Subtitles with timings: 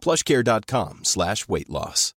[0.00, 2.14] plushcare.com slash weight loss.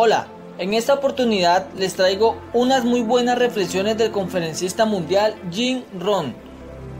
[0.00, 6.36] Hola, en esta oportunidad les traigo unas muy buenas reflexiones del conferencista mundial Jim Rohn,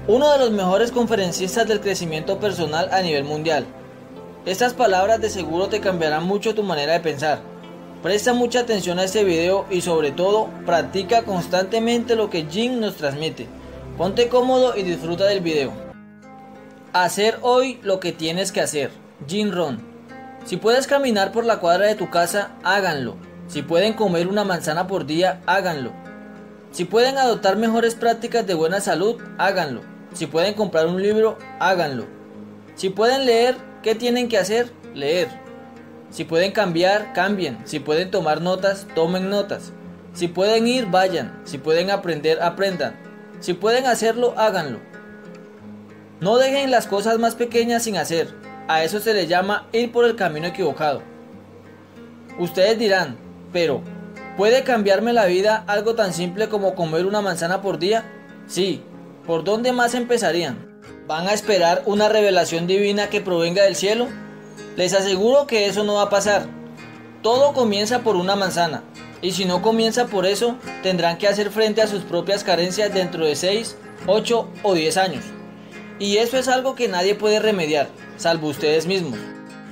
[0.09, 3.67] uno de los mejores conferencistas del crecimiento personal a nivel mundial.
[4.47, 7.41] Estas palabras de seguro te cambiarán mucho tu manera de pensar.
[8.03, 12.95] Presta mucha atención a este video y sobre todo practica constantemente lo que Jim nos
[12.95, 13.49] transmite.
[13.97, 15.73] Ponte cómodo y disfruta del video.
[16.93, 18.93] Hacer hoy lo que tienes que hacer.
[19.27, 19.81] Jim Rohn.
[20.45, 23.17] Si puedes caminar por la cuadra de tu casa, háganlo.
[23.49, 25.91] Si pueden comer una manzana por día, háganlo.
[26.71, 29.81] Si pueden adoptar mejores prácticas de buena salud, háganlo.
[30.15, 32.05] Si pueden comprar un libro, háganlo.
[32.77, 34.71] Si pueden leer, ¿qué tienen que hacer?
[34.95, 35.48] Leer.
[36.11, 37.59] Si pueden cambiar, cambien.
[37.65, 39.73] Si pueden tomar notas, tomen notas.
[40.15, 41.41] Si pueden ir, vayan.
[41.45, 42.97] Si pueden aprender, aprendan.
[43.41, 44.81] Si pueden hacerlo, háganlo.
[46.21, 48.35] No dejen las cosas más pequeñas sin hacer.
[48.67, 51.03] A eso se le llama ir por el camino equivocado.
[52.39, 53.17] Ustedes dirán,
[53.53, 53.83] pero,
[54.37, 58.05] ¿puede cambiarme la vida algo tan simple como comer una manzana por día?
[58.47, 58.83] Sí.
[59.27, 60.81] ¿Por dónde más empezarían?
[61.07, 64.09] ¿Van a esperar una revelación divina que provenga del cielo?
[64.77, 66.47] Les aseguro que eso no va a pasar.
[67.23, 68.85] Todo comienza por una manzana.
[69.21, 73.25] Y si no comienza por eso, tendrán que hacer frente a sus propias carencias dentro
[73.25, 73.77] de 6,
[74.07, 75.25] 8 o 10 años.
[75.99, 79.19] Y eso es algo que nadie puede remediar, salvo ustedes mismos.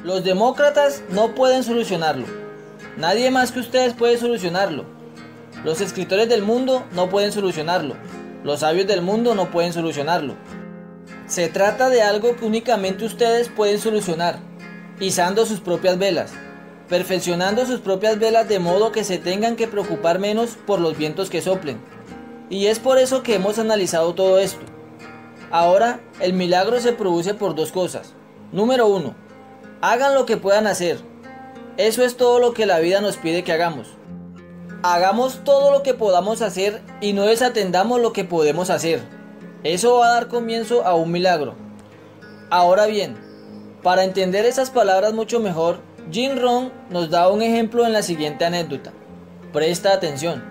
[0.02, 2.26] Los demócratas no pueden solucionarlo.
[2.96, 4.84] Nadie más que ustedes puede solucionarlo.
[5.64, 7.94] Los escritores del mundo no pueden solucionarlo.
[8.42, 10.34] Los sabios del mundo no pueden solucionarlo.
[11.26, 14.38] Se trata de algo que únicamente ustedes pueden solucionar,
[15.00, 16.32] izando sus propias velas,
[16.88, 21.30] perfeccionando sus propias velas de modo que se tengan que preocupar menos por los vientos
[21.30, 21.80] que soplen.
[22.48, 24.64] Y es por eso que hemos analizado todo esto.
[25.50, 28.14] Ahora, el milagro se produce por dos cosas.
[28.52, 29.14] Número uno,
[29.80, 30.98] hagan lo que puedan hacer.
[31.76, 33.88] Eso es todo lo que la vida nos pide que hagamos.
[34.82, 39.02] Hagamos todo lo que podamos hacer y no desatendamos lo que podemos hacer.
[39.64, 41.54] Eso va a dar comienzo a un milagro.
[42.50, 43.16] Ahora bien,
[43.86, 45.78] para entender esas palabras mucho mejor,
[46.10, 48.92] Jim Rohn nos da un ejemplo en la siguiente anécdota.
[49.52, 50.42] Presta atención.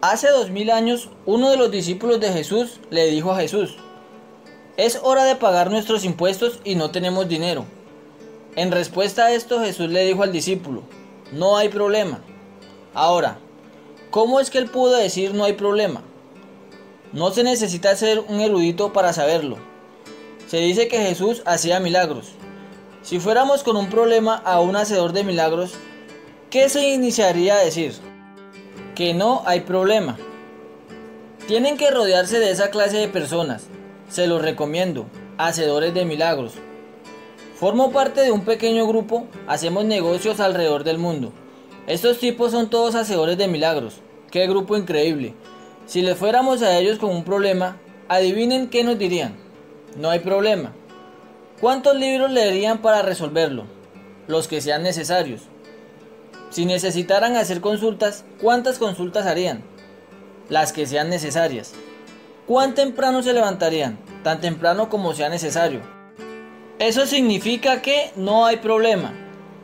[0.00, 3.76] Hace dos mil años, uno de los discípulos de Jesús le dijo a Jesús,
[4.76, 7.64] es hora de pagar nuestros impuestos y no tenemos dinero.
[8.56, 10.82] En respuesta a esto Jesús le dijo al discípulo,
[11.30, 12.24] no hay problema.
[12.92, 13.38] Ahora,
[14.10, 16.02] ¿cómo es que él pudo decir no hay problema?
[17.12, 19.70] No se necesita ser un erudito para saberlo.
[20.50, 22.30] Se dice que Jesús hacía milagros.
[23.02, 25.74] Si fuéramos con un problema a un hacedor de milagros,
[26.50, 27.92] ¿qué se iniciaría a decir?
[28.96, 30.18] Que no hay problema.
[31.46, 33.68] Tienen que rodearse de esa clase de personas.
[34.08, 35.06] Se los recomiendo,
[35.38, 36.54] hacedores de milagros.
[37.54, 41.32] Formo parte de un pequeño grupo, hacemos negocios alrededor del mundo.
[41.86, 44.00] Estos tipos son todos hacedores de milagros.
[44.32, 45.32] Qué grupo increíble.
[45.86, 47.76] Si les fuéramos a ellos con un problema,
[48.08, 49.48] adivinen qué nos dirían.
[49.96, 50.72] No hay problema.
[51.60, 53.64] ¿Cuántos libros leerían para resolverlo?
[54.26, 55.42] Los que sean necesarios.
[56.50, 59.62] Si necesitaran hacer consultas, ¿cuántas consultas harían?
[60.50, 61.72] las que sean necesarias.
[62.46, 63.98] ¿Cuán temprano se levantarían?
[64.22, 65.80] Tan temprano como sea necesario.
[66.78, 69.14] Eso significa que no hay problema.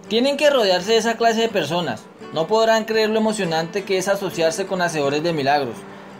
[0.08, 2.04] Tienen que rodearse de esa clase de personas.
[2.32, 5.76] No podrán creer lo emocionante que es asociarse con hacedores de milagros.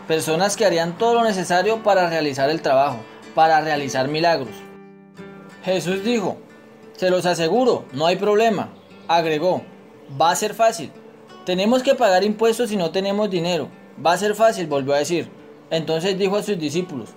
[0.07, 2.99] Personas que harían todo lo necesario para realizar el trabajo,
[3.37, 4.55] para realizar milagros.
[5.63, 6.37] Jesús dijo,
[6.93, 8.69] se los aseguro, no hay problema.
[9.07, 9.61] Agregó,
[10.19, 10.91] va a ser fácil.
[11.45, 13.69] Tenemos que pagar impuestos si no tenemos dinero.
[14.03, 15.29] Va a ser fácil, volvió a decir.
[15.69, 17.09] Entonces dijo a sus discípulos,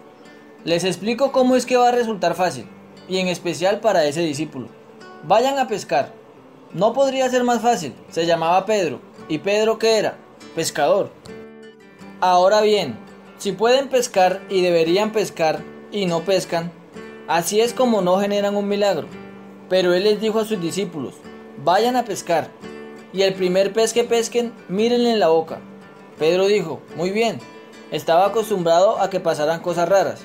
[0.63, 2.67] les explico cómo es que va a resultar fácil,
[3.09, 4.69] y en especial para ese discípulo.
[5.23, 6.13] Vayan a pescar.
[6.75, 7.95] No podría ser más fácil.
[8.11, 9.01] Se llamaba Pedro.
[9.31, 10.19] ¿Y Pedro qué era?
[10.55, 11.13] Pescador.
[12.21, 12.99] Ahora bien,
[13.39, 16.73] si pueden pescar y deberían pescar y no pescan,
[17.29, 19.07] así es como no generan un milagro.
[19.69, 21.15] Pero él les dijo a sus discípulos,
[21.65, 22.49] vayan a pescar,
[23.13, 25.61] y el primer pez que pesquen, mírenle en la boca.
[26.19, 27.39] Pedro dijo, muy bien,
[27.91, 30.23] estaba acostumbrado a que pasaran cosas raras.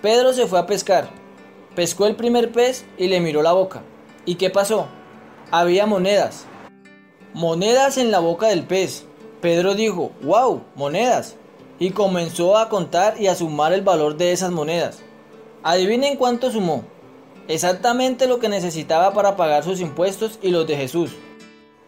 [0.00, 1.08] Pedro se fue a pescar,
[1.74, 3.82] pescó el primer pez y le miró la boca.
[4.24, 4.86] ¿Y qué pasó?
[5.50, 6.44] Había monedas.
[7.34, 9.04] Monedas en la boca del pez.
[9.40, 11.36] Pedro dijo, wow, monedas.
[11.78, 14.98] Y comenzó a contar y a sumar el valor de esas monedas.
[15.62, 16.84] Adivinen cuánto sumó
[17.48, 21.10] exactamente lo que necesitaba para pagar sus impuestos y los de Jesús.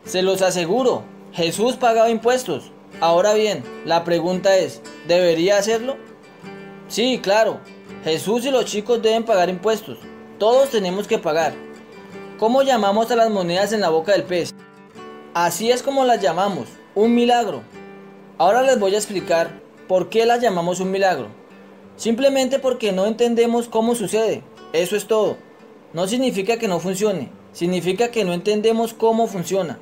[0.05, 2.73] Se los aseguro, Jesús pagaba impuestos.
[3.01, 5.97] Ahora bien, la pregunta es, ¿debería hacerlo?
[6.89, 7.61] Sí, claro,
[8.03, 9.99] Jesús y los chicos deben pagar impuestos.
[10.39, 11.53] Todos tenemos que pagar.
[12.39, 14.55] ¿Cómo llamamos a las monedas en la boca del pez?
[15.35, 17.63] Así es como las llamamos, un milagro.
[18.39, 19.61] Ahora les voy a explicar
[19.91, 21.27] por qué las llamamos un milagro.
[21.97, 24.45] Simplemente porque no entendemos cómo sucede.
[24.73, 25.37] Eso es todo.
[25.93, 29.81] No significa que no funcione, significa que no entendemos cómo funciona.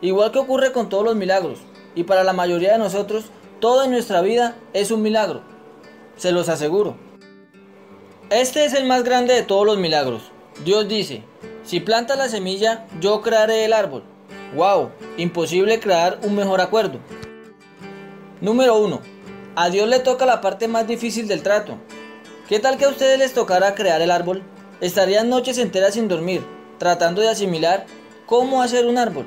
[0.00, 1.58] Igual que ocurre con todos los milagros,
[1.94, 3.26] y para la mayoría de nosotros,
[3.60, 5.42] todo en nuestra vida es un milagro.
[6.16, 6.96] Se los aseguro.
[8.30, 10.22] Este es el más grande de todos los milagros.
[10.64, 11.22] Dios dice,
[11.64, 14.04] si plantas la semilla, yo crearé el árbol.
[14.56, 14.88] ¡Wow!
[15.18, 16.98] Imposible crear un mejor acuerdo.
[18.40, 19.09] Número 1.
[19.56, 21.76] A Dios le toca la parte más difícil del trato.
[22.48, 24.42] ¿Qué tal que a ustedes les tocara crear el árbol?
[24.80, 26.44] Estarían noches enteras sin dormir,
[26.78, 27.86] tratando de asimilar
[28.26, 29.26] cómo hacer un árbol.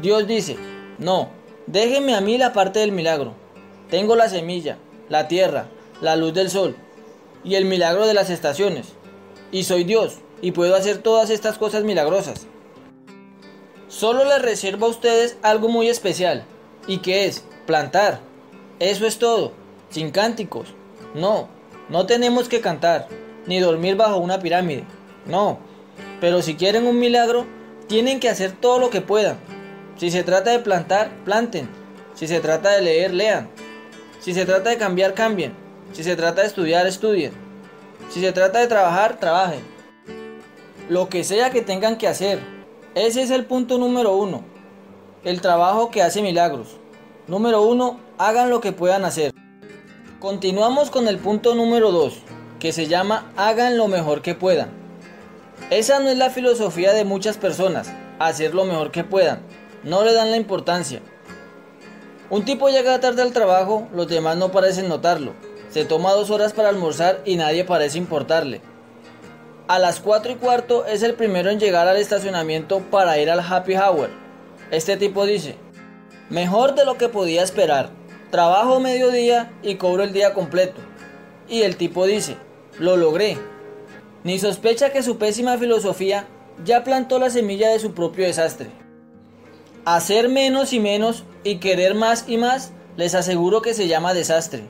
[0.00, 0.56] Dios dice,
[0.98, 1.30] no,
[1.66, 3.34] déjenme a mí la parte del milagro.
[3.90, 5.66] Tengo la semilla, la tierra,
[6.00, 6.76] la luz del sol
[7.42, 8.88] y el milagro de las estaciones.
[9.50, 12.46] Y soy Dios y puedo hacer todas estas cosas milagrosas.
[13.88, 16.44] Solo les reservo a ustedes algo muy especial,
[16.86, 18.20] y que es plantar.
[18.80, 19.52] Eso es todo,
[19.90, 20.74] sin cánticos.
[21.14, 21.48] No,
[21.90, 23.08] no tenemos que cantar
[23.46, 24.84] ni dormir bajo una pirámide.
[25.26, 25.58] No,
[26.18, 27.44] pero si quieren un milagro,
[27.88, 29.38] tienen que hacer todo lo que puedan.
[29.98, 31.68] Si se trata de plantar, planten.
[32.14, 33.50] Si se trata de leer, lean.
[34.18, 35.52] Si se trata de cambiar, cambien.
[35.92, 37.32] Si se trata de estudiar, estudien.
[38.08, 39.60] Si se trata de trabajar, trabajen.
[40.88, 42.40] Lo que sea que tengan que hacer.
[42.94, 44.42] Ese es el punto número uno.
[45.22, 46.80] El trabajo que hace milagros.
[47.30, 49.32] Número uno, hagan lo que puedan hacer.
[50.18, 52.14] Continuamos con el punto número dos
[52.58, 54.70] que se llama hagan lo mejor que puedan.
[55.70, 59.42] Esa no es la filosofía de muchas personas, hacer lo mejor que puedan.
[59.84, 61.02] No le dan la importancia.
[62.30, 65.34] Un tipo llega tarde al trabajo, los demás no parecen notarlo.
[65.70, 68.60] Se toma dos horas para almorzar y nadie parece importarle.
[69.68, 73.38] A las 4 y cuarto es el primero en llegar al estacionamiento para ir al
[73.38, 74.10] happy hour.
[74.72, 75.56] Este tipo dice,
[76.30, 77.90] mejor de lo que podía esperar.
[78.30, 80.80] Trabajo mediodía y cobro el día completo.
[81.48, 82.36] Y el tipo dice,
[82.78, 83.36] lo logré.
[84.22, 86.26] Ni sospecha que su pésima filosofía
[86.64, 88.70] ya plantó la semilla de su propio desastre.
[89.84, 94.64] Hacer menos y menos y querer más y más les aseguro que se llama desastre,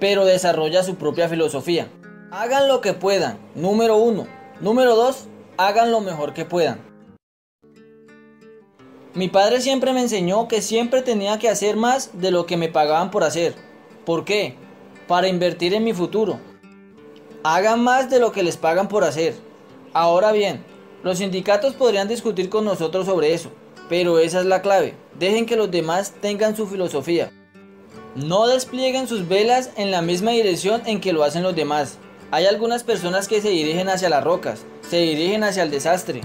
[0.00, 1.88] pero desarrolla su propia filosofía.
[2.30, 4.26] Hagan lo que puedan, número uno.
[4.60, 5.26] Número dos,
[5.58, 6.80] hagan lo mejor que puedan.
[9.16, 12.68] Mi padre siempre me enseñó que siempre tenía que hacer más de lo que me
[12.68, 13.56] pagaban por hacer.
[14.04, 14.54] ¿Por qué?
[15.08, 16.38] Para invertir en mi futuro
[17.54, 19.36] hagan más de lo que les pagan por hacer.
[19.92, 20.64] Ahora bien,
[21.04, 23.52] los sindicatos podrían discutir con nosotros sobre eso,
[23.88, 24.94] pero esa es la clave.
[25.16, 27.30] Dejen que los demás tengan su filosofía.
[28.16, 31.98] No desplieguen sus velas en la misma dirección en que lo hacen los demás.
[32.32, 36.22] Hay algunas personas que se dirigen hacia las rocas, se dirigen hacia el desastre.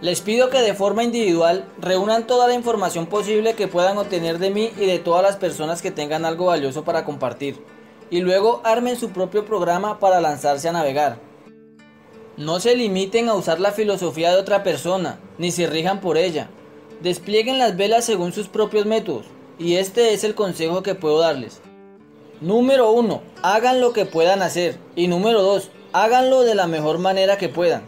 [0.00, 4.50] Les pido que de forma individual reúnan toda la información posible que puedan obtener de
[4.50, 7.62] mí y de todas las personas que tengan algo valioso para compartir
[8.10, 11.18] y luego armen su propio programa para lanzarse a navegar.
[12.36, 16.50] No se limiten a usar la filosofía de otra persona, ni se rijan por ella.
[17.02, 19.26] Desplieguen las velas según sus propios métodos,
[19.58, 21.60] y este es el consejo que puedo darles.
[22.40, 23.22] Número 1.
[23.42, 24.78] Hagan lo que puedan hacer.
[24.96, 25.70] Y número 2.
[25.92, 27.82] Háganlo de la mejor manera que puedan.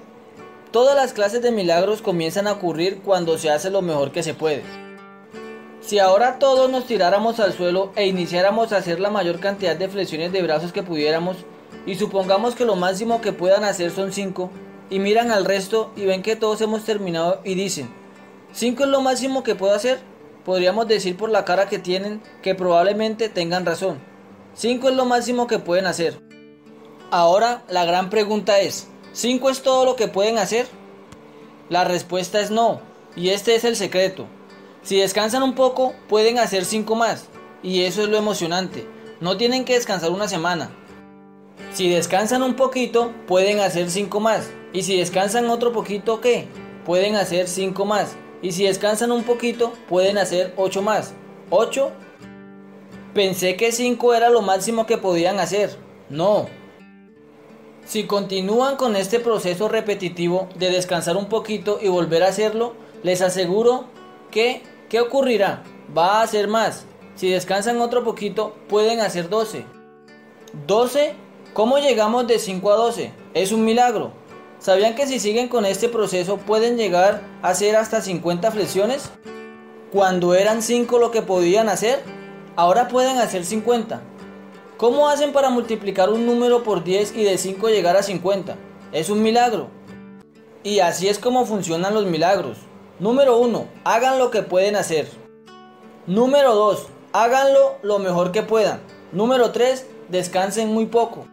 [0.72, 4.32] Todas las clases de milagros comienzan a ocurrir cuando se hace lo mejor que se
[4.32, 4.62] puede.
[5.82, 9.90] Si ahora todos nos tiráramos al suelo e iniciáramos a hacer la mayor cantidad de
[9.90, 11.36] flexiones de brazos que pudiéramos,
[11.84, 14.50] y supongamos que lo máximo que puedan hacer son 5,
[14.88, 17.92] y miran al resto y ven que todos hemos terminado y dicen,
[18.52, 19.98] 5 es lo máximo que puedo hacer,
[20.42, 23.98] podríamos decir por la cara que tienen que probablemente tengan razón.
[24.54, 26.18] 5 es lo máximo que pueden hacer.
[27.10, 30.66] Ahora la gran pregunta es, ¿5 es todo lo que pueden hacer?
[31.68, 32.80] La respuesta es no,
[33.16, 34.26] y este es el secreto.
[34.82, 37.26] Si descansan un poco, pueden hacer 5 más,
[37.62, 38.86] y eso es lo emocionante.
[39.20, 40.70] No tienen que descansar una semana.
[41.72, 44.50] Si descansan un poquito, pueden hacer 5 más.
[44.72, 46.48] Y si descansan otro poquito, ¿qué?
[46.84, 48.16] Pueden hacer 5 más.
[48.42, 51.14] Y si descansan un poquito, pueden hacer 8 más.
[51.50, 51.90] ¿8?
[53.14, 55.76] Pensé que 5 era lo máximo que podían hacer.
[56.10, 56.48] No.
[57.84, 63.22] Si continúan con este proceso repetitivo de descansar un poquito y volver a hacerlo, les
[63.22, 63.84] aseguro
[64.30, 65.62] que, ¿qué ocurrirá?
[65.96, 66.84] Va a hacer más.
[67.16, 69.64] Si descansan otro poquito, pueden hacer 12.
[70.66, 71.14] 12.
[71.52, 73.12] ¿Cómo llegamos de 5 a 12?
[73.34, 74.12] Es un milagro.
[74.58, 79.10] ¿Sabían que si siguen con este proceso pueden llegar a hacer hasta 50 flexiones?
[79.92, 82.00] Cuando eran 5 lo que podían hacer,
[82.56, 84.00] ahora pueden hacer 50.
[84.82, 88.56] ¿Cómo hacen para multiplicar un número por 10 y de 5 llegar a 50?
[88.90, 89.68] Es un milagro.
[90.64, 92.58] Y así es como funcionan los milagros.
[92.98, 93.64] Número 1.
[93.84, 95.06] Hagan lo que pueden hacer.
[96.08, 96.88] Número 2.
[97.12, 98.80] Háganlo lo mejor que puedan.
[99.12, 99.86] Número 3.
[100.08, 101.28] Descansen muy poco.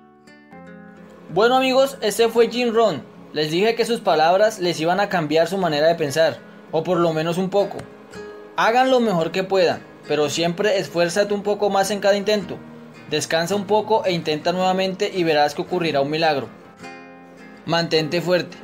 [1.33, 3.01] Bueno amigos, este fue Jim Ron.
[3.33, 6.37] Les dije que sus palabras les iban a cambiar su manera de pensar,
[6.71, 7.77] o por lo menos un poco.
[8.57, 12.59] Hagan lo mejor que puedan, pero siempre esfuérzate un poco más en cada intento.
[13.09, 16.47] Descansa un poco e intenta nuevamente y verás que ocurrirá un milagro.
[17.65, 18.57] Mantente fuerte.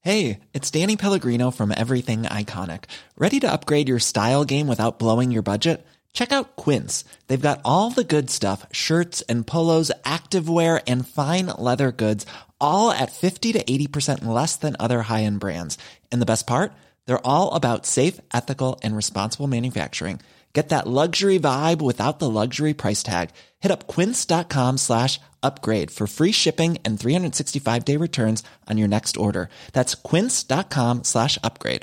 [0.00, 2.84] Hey, it's Danny Pellegrino from Everything Iconic.
[3.18, 5.86] Ready to upgrade your style game without blowing your budget?
[6.14, 7.04] Check out Quince.
[7.26, 12.24] They've got all the good stuff shirts and polos, activewear, and fine leather goods,
[12.60, 15.76] all at 50 to 80% less than other high end brands.
[16.12, 16.72] And the best part?
[17.06, 20.20] They're all about safe, ethical, and responsible manufacturing.
[20.54, 23.30] Get that luxury vibe without the luxury price tag.
[23.60, 29.16] Hit up quince.com slash upgrade for free shipping and 365 day returns on your next
[29.16, 29.50] order.
[29.72, 31.82] That's quince.com slash upgrade.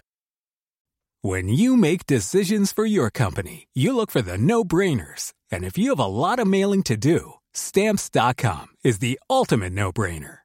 [1.22, 5.34] When you make decisions for your company, you look for the no brainers.
[5.52, 9.92] And if you have a lot of mailing to do, stamps.com is the ultimate no
[9.92, 10.45] brainer.